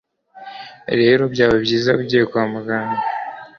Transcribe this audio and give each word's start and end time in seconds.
rero 0.99 1.23
byaba 1.33 1.55
byiza 1.65 1.89
ugiye 2.01 2.23
kwa 2.29 2.43
muganga. 2.51 3.01